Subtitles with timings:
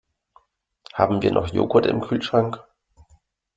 [0.95, 2.59] Haben wir noch Joghurt im Kühlschrank?